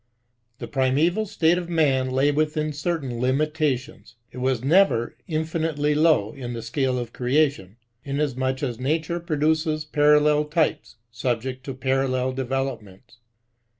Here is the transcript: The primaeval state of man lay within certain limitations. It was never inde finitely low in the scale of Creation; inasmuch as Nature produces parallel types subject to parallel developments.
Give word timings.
The 0.57 0.67
primaeval 0.67 1.27
state 1.27 1.59
of 1.59 1.69
man 1.69 2.09
lay 2.09 2.31
within 2.31 2.73
certain 2.73 3.19
limitations. 3.21 4.15
It 4.31 4.39
was 4.39 4.63
never 4.63 5.15
inde 5.27 5.45
finitely 5.45 5.95
low 5.95 6.33
in 6.33 6.53
the 6.53 6.63
scale 6.63 6.97
of 6.97 7.13
Creation; 7.13 7.77
inasmuch 8.03 8.63
as 8.63 8.79
Nature 8.79 9.19
produces 9.19 9.85
parallel 9.85 10.45
types 10.45 10.95
subject 11.11 11.63
to 11.65 11.75
parallel 11.75 12.31
developments. 12.31 13.19